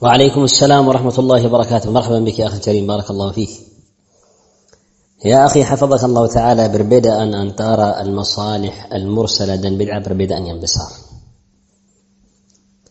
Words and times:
وعليكم 0.00 0.42
السلام 0.44 0.88
ورحمة 0.88 1.16
الله 1.18 1.46
وبركاته. 1.46 1.90
مرحبا 1.92 2.18
بك 2.24 2.38
يا 2.38 2.46
أخي 2.46 2.56
الكريم. 2.56 2.86
بارك 2.86 3.10
الله 3.10 3.32
فيك. 3.32 3.50
يا 5.24 5.46
أخي 5.46 5.64
حفظك 5.64 6.04
الله 6.04 6.26
تعالى 6.26 6.68
بربدا 6.68 7.22
أن, 7.22 7.34
أن 7.34 7.56
ترى 7.56 8.00
المصالح 8.00 8.88
المرسلة 8.92 9.56
دن 9.56 9.78
بدعة 9.78 10.00
بربدا 10.00 10.38
أن 10.38 10.46
ينبصر 10.46 10.90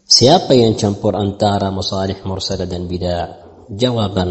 سياق 0.07 0.51
ينشنبور 0.51 1.13
أن 1.21 1.37
ترى 1.37 1.69
مصالح 1.71 2.25
مرسلة 2.25 2.65
دن 2.65 2.87
بدعة؟ 2.87 3.27
جوابا 3.69 4.25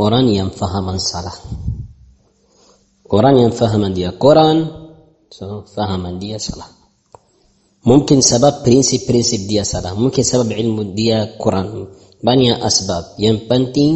أوران 0.00 0.28
ينفهم 0.28 0.98
صلاة 0.98 1.32
أوران 3.12 3.36
ينفهم 3.36 3.86
دي 3.92 4.06
قرآن 4.08 4.58
فهم 5.76 6.18
دي 6.18 6.38
صلاة 6.38 6.70
ممكن 7.86 8.20
سبب 8.20 8.54
برنسيب 8.66 9.00
برنسيب 9.08 9.48
دي 9.48 9.64
سلا 9.64 9.94
ممكن 9.94 10.22
سبب 10.22 10.52
علم 10.52 10.94
دي 10.94 11.14
قران 11.38 11.86
بانيا 12.24 12.66
اسباب 12.66 13.04
ين 13.18 13.36
بانتين 13.50 13.94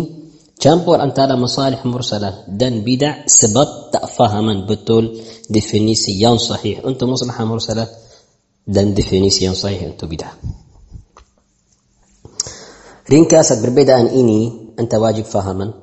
تشامبور 0.60 1.02
انت 1.02 1.18
على 1.18 1.36
مصالح 1.36 1.86
مرسله 1.86 2.44
دن 2.48 2.80
بدع 2.86 3.26
سبب 3.26 3.68
تفهما 3.92 4.66
بتول 4.66 5.20
ديفينيسيون 5.50 6.38
صحيح 6.38 6.84
انت 6.86 7.04
مصلحه 7.04 7.44
مرسله 7.44 7.88
دن 8.66 8.94
ديفينيسيون 8.94 9.54
صحيح 9.54 9.82
انت 9.82 10.04
بدع 10.04 10.28
رين 13.10 13.24
كاسد 13.24 13.62
بالبدع 13.62 14.00
ان 14.00 14.06
اني 14.06 14.52
انت 14.80 14.94
واجب 14.94 15.24
فهما 15.24 15.74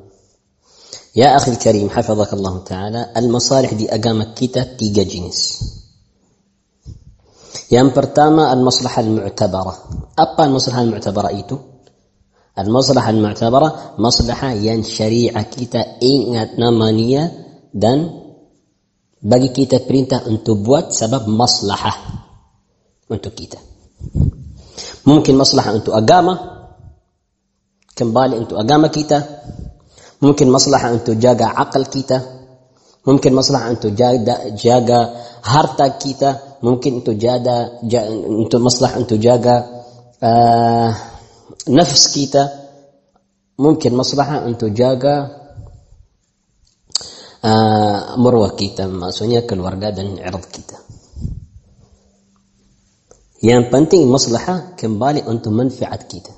يا 1.15 1.35
أخي 1.35 1.51
الكريم 1.51 1.89
حفظك 1.89 2.33
الله 2.33 2.63
تعالى 2.63 3.13
المصالح 3.17 3.73
دي 3.73 3.95
اقامت 3.95 4.37
كتاب 4.37 4.77
تيجا 4.77 5.03
جنس 5.03 5.59
Yang 7.67 7.89
pertama 7.91 8.47
al-maslahah 8.51 9.03
al-mu'tabarah. 9.03 9.77
Apa 10.15 10.47
al-maslahah 10.47 10.87
al-mu'tabarah 10.87 11.33
itu? 11.35 11.55
Al-maslahah 12.57 13.11
al-mu'tabarah, 13.11 13.71
maslahah 13.99 14.55
yang 14.57 14.81
syariah 14.81 15.45
kita 15.45 15.99
ingat 16.01 16.55
namanya 16.57 17.29
dan 17.75 18.09
bagi 19.21 19.51
kita 19.51 19.83
perintah 19.83 20.23
untuk 20.25 20.63
buat 20.63 20.95
sebab 20.95 21.27
maslahah 21.27 21.97
untuk 23.11 23.35
kita. 23.35 23.59
Mungkin 25.03 25.35
maslahah 25.35 25.77
untuk 25.77 25.93
agama, 25.93 26.57
kembali 27.97 28.37
untuk 28.37 28.61
agama 28.61 28.93
kita 28.93 29.25
mungkin 30.21 30.53
masalah 30.53 30.93
untuk 30.93 31.17
jaga 31.17 31.49
akal 31.57 31.89
kita 31.89 32.21
mungkin 33.01 33.33
masalah 33.33 33.73
untuk 33.73 33.97
jaga 33.97 34.53
jaga 34.53 35.17
harta 35.41 35.97
kita 35.97 36.29
ممكن 36.63 36.93
انتو 36.93 37.11
جادا 37.11 37.79
جا 37.83 38.07
انتو 38.07 38.59
مصلح 38.59 38.95
انتو 38.95 39.15
جاقا 39.15 39.83
آه 40.23 40.95
نفس 41.69 42.13
كيتا. 42.13 42.49
ممكن 43.59 43.95
مصلحة 43.95 44.45
انتو 44.45 44.67
جاقا 44.67 45.15
آه 47.45 48.15
مروة 48.15 48.49
كيتا. 48.49 48.87
ما 48.87 49.11
سونيك 49.11 49.53
دن 49.53 50.19
عرض 50.19 50.45
كيتا. 50.45 50.77
يعني 53.43 53.69
بنتي 53.69 54.05
مصلحة 54.05 54.73
كمبالي 54.77 55.27
انتو 55.27 55.49
منفعة 55.49 55.95
كيتا. 55.95 56.31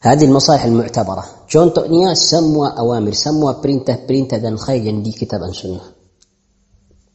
هذه 0.00 0.24
المصالح 0.24 0.64
المعتبرة. 0.64 1.24
شون 1.48 1.72
تؤنيا 1.72 2.14
سموا 2.14 2.66
أوامر 2.66 3.12
سموا 3.12 3.52
برينته 3.52 4.06
برينته 4.06 4.36
دن 4.36 4.56
خيجن 4.56 5.02
دي 5.02 5.12
كتابا 5.12 5.52
سنة. 5.52 5.80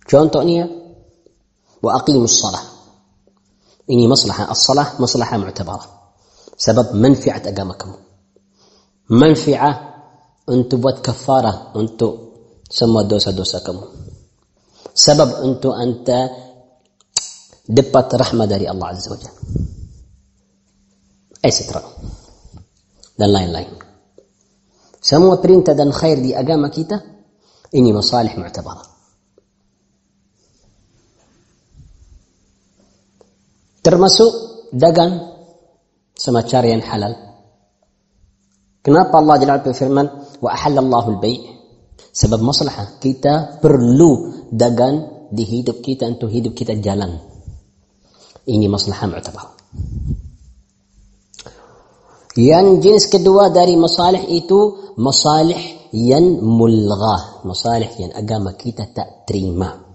شون 0.07 0.31
تؤنيا 0.31 0.78
وأقيموا 1.83 2.23
الصلاة. 2.23 2.63
إني 3.91 4.07
مصلحة 4.07 4.51
الصلاة 4.51 5.01
مصلحة 5.01 5.37
معتبرة. 5.37 5.85
سبب 6.57 6.95
منفعة 6.95 7.41
أقامكم. 7.45 7.95
منفعة 9.09 9.71
أنتو 10.49 10.77
بوت 10.77 11.05
كفارة 11.05 11.71
أنتو 11.75 12.17
سموا 12.69 13.01
دوسة 13.01 13.31
دوسة 13.31 13.59
كم 13.59 13.81
سبب 14.93 15.29
أنتو 15.33 15.73
أنت 15.73 16.29
دبت 17.69 18.15
رحمة 18.15 18.45
داري 18.45 18.71
الله 18.71 18.87
عز 18.87 19.11
وجل. 19.11 19.29
أي 21.45 21.51
سترة. 21.51 21.93
دان 23.19 23.29
لاين 23.29 23.49
لاين. 23.49 23.73
سموا 25.01 25.35
برينتا 25.35 25.73
دان 25.73 25.93
خير 25.93 26.19
دي 26.19 26.39
أقامكيتا 26.39 27.01
إني 27.75 27.93
مصالح 27.93 28.37
معتبرة. 28.37 28.98
Termasuk 33.89 34.31
dagang 34.69 35.17
sama 36.13 36.45
yang 36.45 36.85
halal. 36.85 37.17
Kenapa 38.85 39.17
Allah 39.17 39.41
Jalla 39.41 39.65
berfirman 39.65 40.07
wa 40.45 40.49
ahallallahu 40.53 41.17
al-bai' 41.17 41.41
sebab 42.13 42.37
masalah 42.37 43.01
kita 43.01 43.57
perlu 43.57 44.45
dagang 44.53 45.25
di 45.33 45.41
hidup 45.41 45.81
kita 45.81 46.05
untuk 46.05 46.29
hidup 46.29 46.53
kita 46.53 46.77
jalan. 46.77 47.17
Ini 48.45 48.69
masalah 48.69 49.09
mu'tabarah. 49.09 49.57
Yang 52.37 52.65
jenis 52.85 53.05
kedua 53.09 53.49
dari 53.49 53.73
masalih 53.73 54.21
itu 54.29 54.93
masalih 55.01 55.89
yang 55.97 56.37
mulghah, 56.45 57.41
masalih 57.41 57.89
yang 57.97 58.13
agama 58.13 58.53
kita 58.53 58.85
tak 58.93 59.25
terima. 59.25 59.88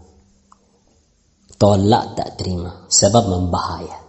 Tolak 1.55 2.19
tak 2.19 2.35
terima 2.37 2.87
sebab 2.91 3.31
membahaya. 3.31 4.05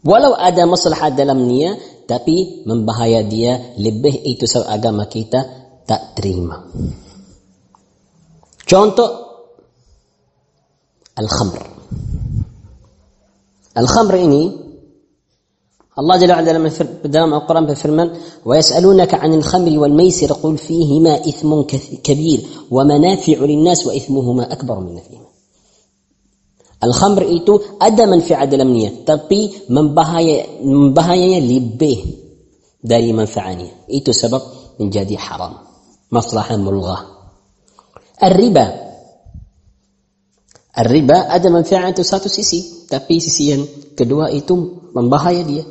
Walau 0.00 0.32
ada 0.32 0.64
masalah 0.64 1.12
dalam 1.12 1.44
niat 1.44 2.08
tapi 2.08 2.64
membahaya 2.64 3.20
dia 3.22 3.76
lebih 3.76 4.24
itu 4.24 4.48
sebab 4.48 4.66
agama 4.72 5.04
kita 5.04 5.44
tak 5.84 6.16
terima. 6.16 6.64
Contoh 8.64 9.10
al-khamr. 11.14 11.60
Al-khamr 13.76 14.16
ini 14.18 14.42
الله 16.00 16.16
جل 16.16 16.32
وعلا 16.32 16.50
dalam 17.04 17.30
Al-Quran 17.36 17.64
berfirman 17.68 18.08
ويسألونك 18.46 19.14
عن 19.14 19.34
الخمر 19.34 19.78
والميسر 19.78 20.32
قل 20.32 20.56
فيهما 20.56 21.28
إثم 21.28 21.50
كبير 22.00 22.40
ومنافع 22.70 23.38
للناس 23.38 23.86
وإثمهما 23.86 24.52
أكبر 24.52 24.80
من 24.80 24.94
نفعهما 24.96 25.29
Al-khamr 26.80 27.28
itu 27.28 27.76
ada 27.76 28.08
manfaat 28.08 28.48
dalamnya 28.48 29.04
tapi 29.04 29.68
membahaya 29.68 30.64
membahayanya 30.64 31.40
lebih 31.44 31.98
dari 32.80 33.12
manfaatnya 33.12 33.84
itu 33.92 34.16
sebab 34.16 34.40
menjadi 34.80 35.16
haram 35.20 35.60
maslahah 36.08 36.56
mulghah 36.56 37.02
الربا 38.20 38.66
الربا 40.76 41.18
ada 41.36 41.48
manfaat 41.52 41.96
itu 41.96 42.04
satu 42.04 42.28
sisi 42.32 42.88
tapi 42.88 43.20
sisi 43.20 43.42
yang 43.52 43.62
kedua 43.96 44.32
itu 44.32 44.56
membahaya 44.92 45.40
dia 45.44 45.64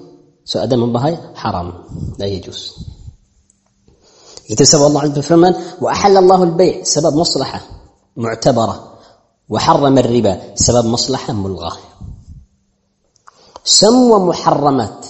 So 0.50 0.58
ada 0.58 0.74
membahaya 0.74 1.38
haram. 1.38 1.86
La 2.18 2.26
yajuz. 2.26 2.74
Itu 4.50 4.66
sebab 4.66 4.90
Allah 4.90 5.14
berfirman, 5.14 5.54
"Wa 5.78 5.94
ahallallahu 5.94 6.44
al-bay' 6.50 6.82
sebab 6.82 7.14
maslahah 7.14 7.62
mu'tabarah 8.18 8.89
وحرم 9.50 9.98
الربا 9.98 10.56
سبب 10.56 10.86
مصلحة 10.86 11.34
ملغاة. 11.34 11.78
سموا 13.64 14.20
محرمات 14.20 15.06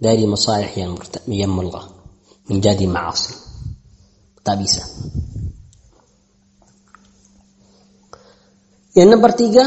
داري 0.00 0.26
مصالح 0.26 0.78
ملغاة. 1.28 1.88
من 2.50 2.60
جادي 2.60 2.86
معاصي. 2.86 3.34
تابيسة 4.44 4.82
Yang 8.94 9.08
نمبر 9.08 9.30
tiga, 9.30 9.64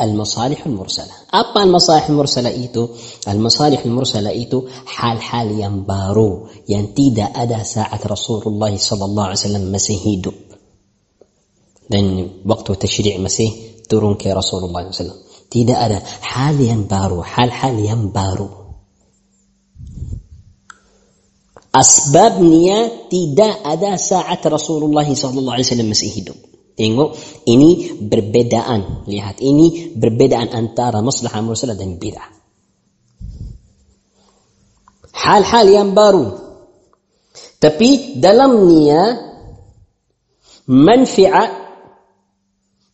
المصالح 0.00 0.66
المرسلة. 0.66 1.12
أبا 1.34 1.62
المصالح 1.62 2.08
المرسلة 2.08 2.48
إيتو؟ 2.48 2.88
المصالح 3.28 3.84
المرسلة 3.84 4.30
إيتو 4.30 4.68
حال 4.86 5.22
حال 5.22 5.60
ينبارو. 5.60 6.48
ينتيد 6.68 7.18
أدا 7.18 7.62
ساعة 7.62 8.00
رسول 8.06 8.42
الله 8.46 8.76
صلى 8.76 9.04
الله 9.04 9.22
عليه 9.22 9.32
وسلم 9.32 9.72
مسيهي 9.72 10.16
دب. 10.16 10.53
Dan 11.90 12.04
waktu 12.44 12.70
tasyri' 12.76 13.20
masih 13.20 13.82
turun 13.88 14.16
ke 14.16 14.32
Rasulullah 14.32 14.84
SAW 14.88 15.48
tidak 15.52 15.78
ada 15.78 15.98
hal 16.02 16.56
yang 16.56 16.88
baru 16.88 17.20
hal-hal 17.20 17.74
yang 17.78 18.08
baru 18.08 18.48
asbabnya 21.74 23.08
tidak 23.12 23.60
ada 23.62 24.00
saat 24.00 24.40
Rasulullah 24.46 25.04
wasallam 25.04 25.90
masih 25.92 26.10
hidup 26.10 26.38
Tengok, 26.74 27.14
ini 27.46 28.02
berbedaan. 28.02 29.06
Lihat, 29.06 29.38
ini 29.38 29.94
berbedaan 29.94 30.50
antara 30.50 30.98
masalah 31.06 31.38
mursalah 31.38 31.78
dan 31.78 32.02
bid'ah. 32.02 32.34
Hal-hal 35.14 35.66
yang 35.70 35.94
baru. 35.94 36.34
Tapi 37.62 38.18
dalamnya 38.18 39.22
manfaat 40.66 41.63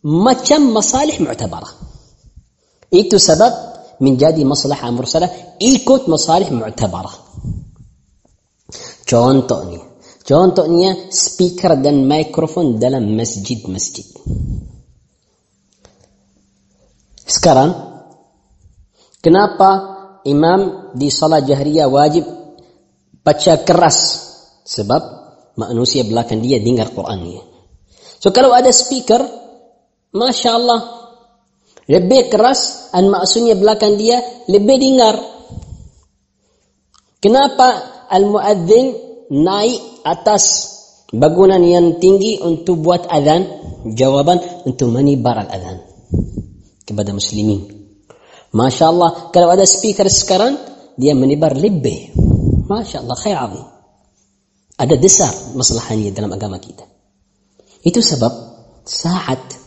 macam 0.04 0.72
masalih 0.72 1.20
mu'tabarah. 1.20 1.72
Itu 2.90 3.20
sebab 3.20 3.52
menjadi 4.00 4.40
maslahah 4.48 4.90
mursalah 4.90 5.30
ikut 5.60 6.08
masalih 6.08 6.48
mu'tabarah. 6.50 7.12
Contohnya, 9.04 9.82
contohnya 10.24 11.10
speaker 11.10 11.76
dan 11.76 12.06
mikrofon 12.06 12.80
dalam 12.80 13.04
masjid-masjid. 13.12 14.06
Sekarang, 17.30 17.70
kenapa 19.22 19.70
imam 20.26 20.92
di 20.96 21.10
salat 21.10 21.46
jahriyah 21.46 21.86
wajib 21.86 22.24
baca 23.22 23.54
keras? 23.62 24.28
Sebab 24.66 25.02
manusia 25.58 26.06
belakang 26.06 26.38
dia 26.40 26.62
dengar 26.62 26.94
Qurannya. 26.94 27.42
So 28.22 28.30
kalau 28.30 28.54
ada 28.54 28.70
speaker, 28.70 29.18
Masya 30.10 30.50
Allah, 30.58 30.80
lebih 31.86 32.30
keras 32.30 32.90
dan 32.90 33.06
maksudnya 33.10 33.54
belakang 33.54 33.94
dia 33.94 34.18
lebih 34.50 34.76
dengar. 34.82 35.14
Kenapa 37.22 37.68
al-muadzin 38.10 38.96
naik 39.30 40.02
atas 40.02 40.44
bangunan 41.14 41.62
yang 41.62 42.02
tinggi 42.02 42.42
untuk 42.42 42.82
buat 42.82 43.06
azan? 43.06 43.46
Jawaban 43.94 44.66
untuk 44.66 44.90
menibar 44.90 45.46
al-azan 45.46 45.80
kepada 46.82 47.14
muslimin. 47.14 47.70
Masya 48.50 48.84
Allah, 48.90 49.10
kalau 49.30 49.54
ada 49.54 49.62
speaker 49.62 50.10
sekarang, 50.10 50.58
dia 50.98 51.14
menibar 51.14 51.54
lebih. 51.54 52.10
Masya 52.66 53.06
Allah, 53.06 53.16
khair 53.18 53.38
azim. 53.38 53.66
Ada 54.74 54.94
dasar 54.98 55.30
masalahnya 55.54 56.10
dalam 56.10 56.34
agama 56.34 56.58
kita. 56.58 56.82
Itu 57.86 58.02
sebab 58.02 58.32
saat 58.82 59.59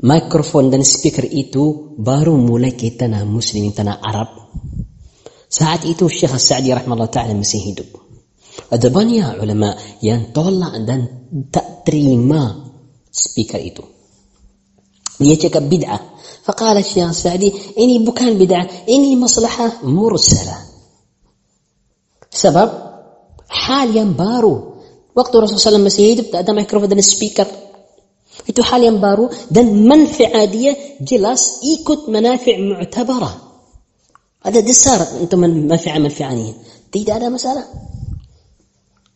mikrofon 0.00 0.72
dan 0.72 0.80
speaker 0.84 1.24
itu 1.28 1.96
baru 2.00 2.36
mulai 2.36 2.72
ke 2.72 2.92
tanah 2.96 3.24
muslim, 3.28 3.68
tanah 3.72 4.00
Arab. 4.00 4.28
Saat 5.50 5.84
itu 5.84 6.06
Syekh 6.06 6.38
Sa'di 6.38 6.70
rahimahullah 6.70 7.10
ta'ala 7.10 7.34
masih 7.34 7.60
hidup. 7.60 7.88
Ada 8.70 8.86
banyak 8.88 9.42
ulama 9.42 9.74
yang 9.98 10.30
tolak 10.30 10.78
dan 10.86 11.30
tak 11.50 11.82
terima 11.82 12.70
speaker 13.10 13.58
itu. 13.58 13.82
Dia 15.20 15.36
cakap 15.36 15.66
bid'ah. 15.66 16.00
Faqala 16.46 16.80
Syekh 16.80 17.12
Sa'di, 17.12 17.48
ini 17.76 18.00
bukan 18.00 18.38
bid'ah, 18.38 18.88
ini 18.88 19.18
maslahah 19.18 19.84
mursalah. 19.84 20.70
Sebab 22.30 22.68
hal 23.50 23.90
yang 23.90 24.14
baru. 24.14 24.80
Waktu 25.10 25.34
Rasulullah 25.42 25.82
SAW 25.82 25.88
masih 25.90 26.04
hidup 26.14 26.26
tak 26.30 26.46
ada 26.46 26.54
mikrofon 26.54 26.86
dan 26.86 27.02
speaker. 27.02 27.44
Itu 28.50 28.60
hal 28.66 28.82
yang 28.82 28.98
baru 28.98 29.30
dan 29.46 29.86
manfaat 29.86 30.50
dia 30.50 30.74
jelas 30.98 31.62
ikut 31.62 32.10
manafi' 32.10 32.58
mu'tabarah 32.58 33.34
ada 34.42 34.58
dasar 34.58 35.22
untuk 35.22 35.38
manfaat 35.38 36.02
manfaatnya 36.02 36.58
tidak 36.90 37.22
ada 37.22 37.30
masalah 37.30 37.66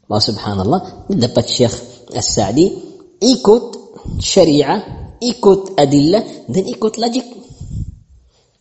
Allah 0.06 0.22
subhanallah 0.22 0.80
dapat 1.10 1.44
Syekh 1.50 1.74
As-Sa'di 2.14 2.66
ikut 3.18 3.64
syariah 4.22 5.04
ikut 5.24 5.80
adillah 5.80 6.22
dan 6.50 6.64
ikut 6.68 7.00
logik. 7.00 7.26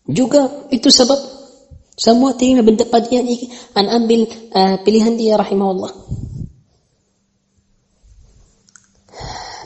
Juga 0.07 0.67
itu 0.71 0.87
sebab 0.87 1.19
semua 1.95 2.35
terima 2.35 2.65
pendapat 2.65 3.11
dia 3.11 3.21
an 3.77 3.85
ambil 3.87 4.27
uh, 4.51 4.75
pilihan 4.83 5.15
dia 5.15 5.35
rahimahullah. 5.39 5.91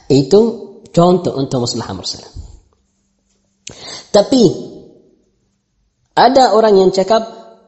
Itu 0.08 0.67
contoh 0.98 1.38
untuk 1.38 1.62
masalah 1.62 1.94
mursalah. 1.94 2.32
Tapi 4.10 4.44
ada 6.18 6.58
orang 6.58 6.82
yang 6.82 6.90
cakap 6.90 7.22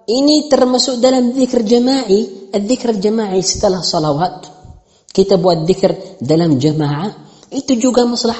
ini 0.09 0.49
termasuk 0.49 0.97
dalam 0.97 1.37
zikr 1.37 1.61
jama'i, 1.61 2.49
zikr 2.49 2.97
jama'i 2.97 3.45
setelah 3.45 3.85
salawat. 3.85 4.49
Kita 5.13 5.37
buat 5.37 5.61
zikr 5.69 6.17
dalam 6.25 6.57
jamaah 6.57 7.29
itu 7.49 7.81
juga 7.81 8.05
masalah 8.05 8.37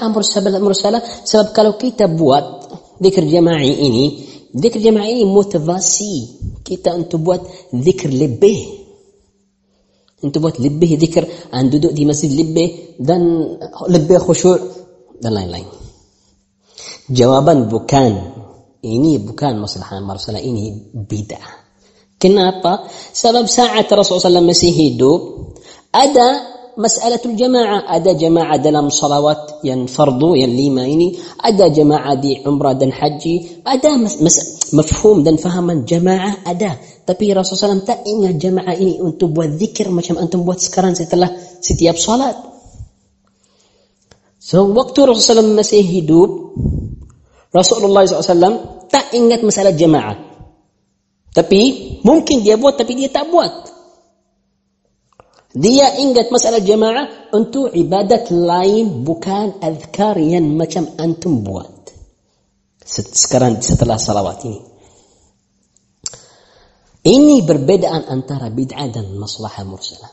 mursalah 0.62 1.02
sebab 1.02 1.50
kalau 1.54 1.74
kita 1.82 2.06
buat 2.06 2.70
zikir 3.02 3.26
jama'i 3.26 3.74
ini 3.74 4.06
zikir 4.54 4.82
jama'i 4.86 5.18
ini 5.18 5.26
motivasi 5.26 6.14
kita 6.62 6.94
untuk 6.94 7.26
buat 7.26 7.42
zikir 7.74 8.14
lebih 8.14 8.86
untuk 10.22 10.46
buat 10.46 10.62
lebih 10.62 11.00
zikir 11.02 11.26
dan 11.50 11.74
duduk 11.74 11.90
di 11.90 12.06
masjid 12.06 12.30
lebih 12.30 13.02
dan 13.02 13.22
lebih 13.90 14.22
khusyuk 14.22 14.79
dan 15.20 15.36
lain-lain. 15.36 15.68
Jawaban 17.12 17.68
bukan. 17.68 18.40
Ini 18.80 19.20
bukan 19.20 19.60
masalah 19.60 20.00
masalah 20.00 20.40
ini 20.40 20.72
beda 20.96 21.60
Kenapa? 22.20 22.84
Sebab 22.92 23.48
saat 23.48 23.88
Rasulullah 23.88 24.44
SAW 24.44 24.52
masih 24.52 24.76
hidup, 24.76 25.20
ada 25.96 26.44
masalah 26.76 27.16
jamaah. 27.16 27.88
Ada 27.88 28.12
jamaah 28.12 28.60
dalam 28.60 28.92
salawat 28.92 29.64
yang 29.64 29.88
fardu, 29.88 30.36
yang 30.36 30.52
lima 30.52 30.84
ini. 30.84 31.16
Ada 31.40 31.72
jamaah 31.72 32.20
di 32.20 32.44
umrah 32.44 32.76
dan 32.76 32.92
haji. 32.92 33.64
Ada 33.64 33.96
mafhum 34.76 35.24
dan 35.24 35.40
fahaman 35.40 35.88
jamaah 35.88 36.44
ada. 36.44 36.76
Tapi 37.08 37.32
Rasulullah 37.32 37.80
SAW 37.80 37.88
tak 37.88 38.04
ingat 38.04 38.36
jamaah 38.36 38.76
ini 38.76 39.00
untuk 39.00 39.32
buat 39.32 39.56
zikir 39.56 39.88
macam 39.88 40.20
antum 40.20 40.44
buat 40.44 40.60
sekarang 40.60 41.00
setelah 41.00 41.32
setiap 41.64 41.96
salat. 41.96 42.36
So 44.50 44.66
waktu 44.74 45.06
Rasulullah 45.06 45.46
SAW 45.46 45.62
masih 45.62 45.86
hidup, 45.86 46.58
Rasulullah 47.54 48.02
SAW 48.10 48.90
tak 48.90 49.14
ingat 49.14 49.46
masalah 49.46 49.78
jamaah. 49.78 50.18
Tapi 51.30 51.62
mungkin 52.02 52.42
dia 52.42 52.58
buat 52.58 52.74
tapi 52.74 52.98
dia 52.98 53.14
tak 53.14 53.30
buat. 53.30 53.70
Dia 55.54 56.02
ingat 56.02 56.34
masalah 56.34 56.66
jamaah 56.66 57.30
untuk 57.38 57.70
ibadat 57.78 58.34
lain 58.34 59.06
bukan 59.06 59.62
azkar 59.62 60.18
yang 60.18 60.50
macam 60.58 60.98
antum 60.98 61.46
buat. 61.46 61.94
Sekarang 62.90 63.62
setelah 63.62 64.02
salawat 64.02 64.50
ini. 64.50 64.62
Ini 67.06 67.46
perbedaan 67.46 68.10
antara 68.10 68.50
bid'ah 68.50 68.90
dan 68.90 69.14
maslahah 69.14 69.62
mursalah. 69.62 70.10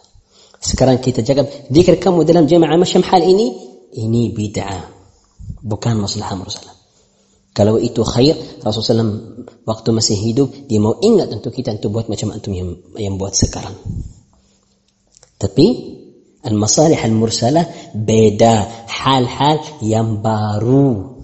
Sekarang 0.60 1.00
kita 1.00 1.24
cakap, 1.24 1.48
zikir 1.72 1.96
kamu 1.96 2.28
dalam 2.28 2.44
jamaah 2.44 2.76
macam 2.76 3.00
hal 3.00 3.24
ini, 3.24 3.65
ini 3.94 4.34
bid'ah. 4.34 4.94
Bukan 5.62 5.98
maslahah 6.02 6.34
mursalah. 6.34 6.74
Kalau 7.56 7.80
itu 7.80 8.04
khair, 8.04 8.36
Rasulullah 8.60 9.00
SAW 9.00 9.16
waktu 9.64 9.88
masih 9.96 10.16
hidup, 10.20 10.68
dia 10.68 10.76
mau 10.76 11.00
ingat 11.00 11.32
untuk 11.32 11.56
kita 11.56 11.72
untuk 11.80 11.96
buat 11.96 12.06
macam 12.12 12.36
antum 12.36 12.52
yang, 12.52 12.76
yang 13.00 13.16
buat 13.16 13.32
sekarang. 13.32 13.72
Tapi 15.40 15.66
al-masalih 16.44 17.00
al-mursalah 17.00 17.96
beda 17.96 18.84
hal-hal 18.92 19.56
yang 19.80 20.20
baru. 20.20 21.16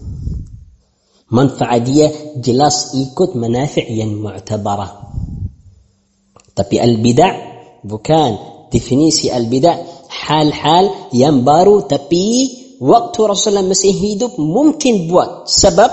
Manfaat 1.32 1.80
dia 1.84 2.08
jelas 2.40 2.96
ikut 2.96 3.36
manafi' 3.36 3.92
yang 3.92 4.16
mu'tabarah. 4.16 4.92
Tapi 6.56 6.76
al-bid'ah 6.80 7.32
bukan 7.84 8.30
definisi 8.72 9.28
al-bid'ah 9.28 9.91
حال 10.26 10.52
حال 10.54 10.90
يام 11.14 11.44
بارو 11.44 11.80
تبي 11.80 12.58
وقت 12.80 13.20
رسول 13.20 13.56
الله 13.56 13.68
مسيح 13.70 13.96
هيدوب 14.02 14.30
ممكن 14.40 15.08
بوات 15.08 15.48
سبب 15.48 15.90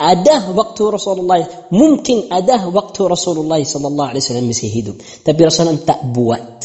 أده 0.00 0.50
وقت 0.56 0.82
رسول 0.82 1.18
الله 1.20 1.46
ممكن 1.72 2.32
أده 2.32 2.68
وقت 2.68 3.00
رسول 3.00 3.38
الله 3.38 3.64
صلى 3.64 3.86
الله 3.86 4.06
عليه 4.06 4.20
وسلم 4.20 4.48
مسيح 4.48 4.74
هيدوب 4.74 4.96
تبي 5.24 5.44
رسول 5.44 5.68
الله 5.68 5.84
تأبوات 5.86 6.64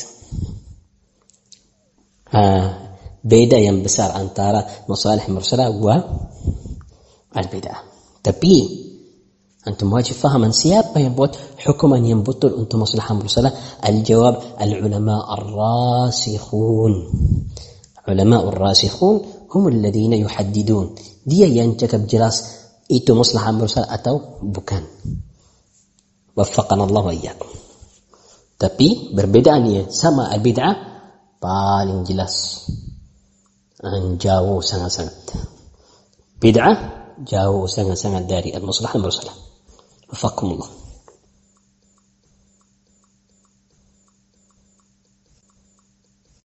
آه 2.34 2.78
بيدا 3.24 3.58
يام 3.58 3.84
أنتارا 4.00 4.66
مصالح 4.90 5.30
مرسلة 5.30 5.70
و 5.70 6.02
البدعة 7.38 7.84
تبي 8.24 8.85
antum 9.66 9.90
wajib 9.92 10.16
fahaman 10.16 10.54
siapa 10.54 11.02
yang 11.02 11.18
buat 11.18 11.36
hukuman 11.60 12.00
yang 12.06 12.22
betul 12.22 12.54
untuk 12.56 12.86
masalah 12.86 13.12
mursalah? 13.18 13.52
Al-jawab 13.82 14.62
al-ulama 14.62 15.26
ar-rasikhun. 15.36 16.94
Ulama 18.06 18.38
ar-rasikhun 18.46 19.16
hum 19.50 19.64
alladhina 19.74 20.16
yuhaddidun. 20.22 20.94
Dia 21.26 21.50
yang 21.50 21.74
cakap 21.76 22.06
jelas 22.06 22.66
itu 22.86 23.12
masalah 23.18 23.50
mursalah 23.52 23.90
atau 23.90 24.40
bukan. 24.46 24.86
Waffaqana 26.38 26.86
Allah 26.86 27.04
wa 27.10 27.14
iyyakum. 27.16 27.50
Tapi 28.56 29.12
berbedaannya 29.12 29.90
sama 29.90 30.30
al-bid'ah 30.32 30.96
paling 31.42 32.08
jelas 32.08 32.66
jauh 34.18 34.66
sangat-sangat 34.66 35.14
bid'ah 36.42 36.76
jauh 37.22 37.70
sangat-sangat 37.70 38.26
dari 38.26 38.50
al-mursalah 38.50 38.98
وفقكم 40.14 40.48
الله. 40.48 40.85